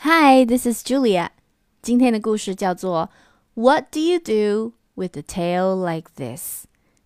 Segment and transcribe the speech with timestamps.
[0.00, 1.30] Hi, this is Julia.
[1.82, 3.10] 今天的故事叫做
[3.54, 6.64] What do you do with a tail like this?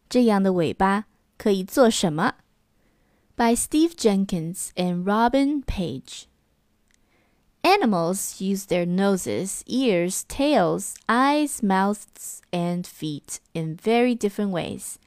[0.08, 2.34] 这样的尾巴可以做什么？
[3.36, 6.26] By Steve Jenkins and Robin Page.
[7.62, 14.98] Animals use their noses, ears, tails, eyes, mouths, and feet in very different ways.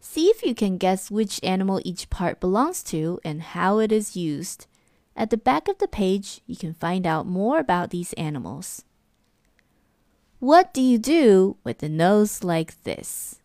[0.00, 4.16] See if you can guess which animal each part belongs to and how it is
[4.16, 4.66] used.
[5.15, 8.83] At the back of the page, you can find out more about these animals.
[10.39, 13.39] What do you do with a nose like this?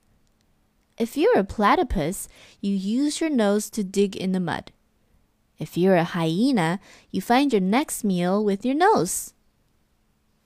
[0.96, 2.28] If you're a platypus,
[2.60, 4.72] you use your nose to dig in the mud.
[5.58, 9.34] If you're a hyena, you find your next meal with your nose.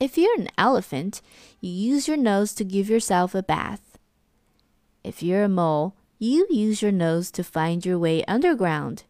[0.01, 1.23] If you're an elephant,
[1.61, 3.99] you use your nose to give yourself a bath.
[5.05, 9.05] If you're a mole, you use your nose to find your way underground.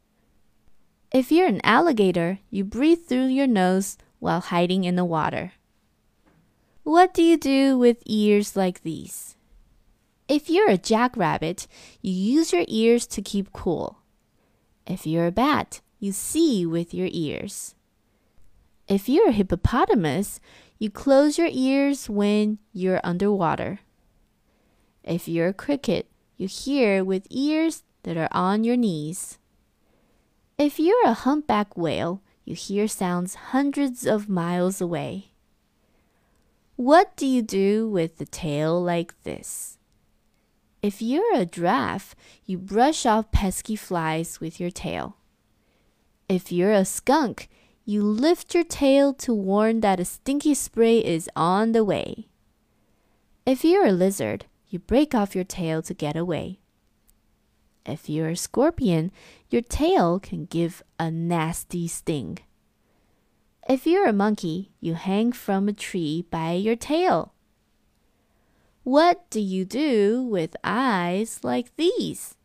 [1.13, 5.53] If you're an alligator, you breathe through your nose while hiding in the water.
[6.85, 9.37] What do you do with ears like these?
[10.27, 11.67] If you're a jackrabbit,
[12.01, 13.99] you use your ears to keep cool.
[14.87, 17.75] If you're a bat, you see with your ears.
[18.89, 20.41] If you're a hippopotamus,
[20.79, 23.81] you close your ears when you're underwater.
[25.05, 29.39] If you're a cricket, you hear with ears that are on your knees.
[30.59, 35.33] If you're a humpback whale, you hear sounds hundreds of miles away.
[36.77, 39.79] What do you do with the tail like this?
[40.83, 45.17] If you're a giraffe, you brush off pesky flies with your tail.
[46.29, 47.49] If you're a skunk,
[47.85, 52.29] you lift your tail to warn that a stinky spray is on the way.
[53.47, 56.59] If you're a lizard, you break off your tail to get away.
[57.85, 59.11] If you're a scorpion,
[59.51, 62.39] your tail can give a nasty sting.
[63.69, 67.33] If you're a monkey, you hang from a tree by your tail.
[68.85, 72.37] What do you do with eyes like these?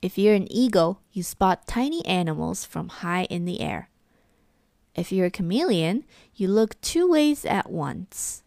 [0.00, 3.88] If you're an eagle, you spot tiny animals from high in the air.
[4.94, 6.04] If you're a chameleon,
[6.34, 8.43] you look two ways at once.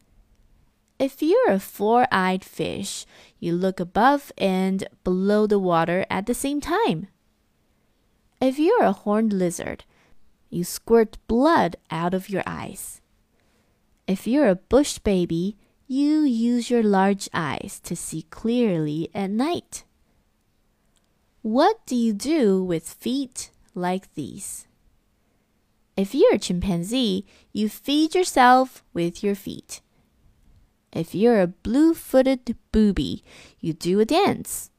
[0.99, 3.05] If you're a four eyed fish,
[3.39, 7.07] you look above and below the water at the same time.
[8.41, 9.83] If you're a horned lizard,
[10.49, 13.01] you squirt blood out of your eyes.
[14.07, 19.83] If you're a bush baby, you use your large eyes to see clearly at night.
[21.43, 24.67] What do you do with feet like these?
[25.95, 29.81] If you're a chimpanzee, you feed yourself with your feet.
[30.91, 33.23] If you're a blue footed booby,
[33.59, 34.71] you do a dance.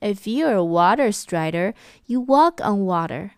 [0.00, 1.74] If you're a water strider,
[2.06, 3.34] you walk on water.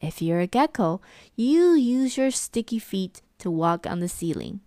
[0.00, 1.00] If you're a gecko,
[1.36, 4.60] you use your sticky feet to walk on the ceiling.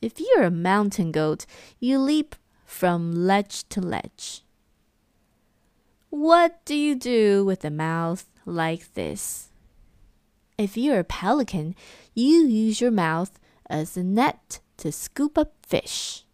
[0.00, 1.44] If you're a mountain goat,
[1.80, 4.44] you leap from ledge to ledge.
[6.10, 9.48] What do you do with a mouth like this?
[10.56, 11.74] If you're a pelican,
[12.14, 16.24] you use your mouth as a net to scoop up fish.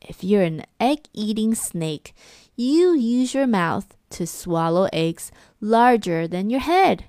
[0.00, 2.14] If you're an egg eating snake,
[2.54, 7.04] you use your mouth to swallow eggs larger than your head.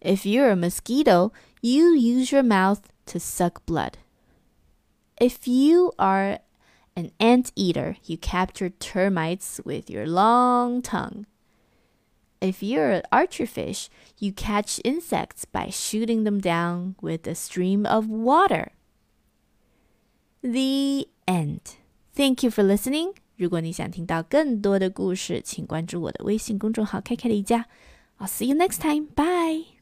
[0.00, 3.98] If you're a mosquito, you use your mouth to suck blood.
[5.20, 6.40] If you are
[6.96, 11.26] an ant eater, you capture termites with your long tongue.
[12.41, 17.85] If you're an archer fish, you catch insects by shooting them down with a stream
[17.85, 18.71] of water.
[20.41, 21.75] The end.
[22.15, 23.13] Thank you for listening.
[23.35, 27.65] 如果你想听到更多的故事，请关注我的微信公众号“开开的一家”。
[28.19, 29.07] I'll see you next time.
[29.15, 29.72] Bye.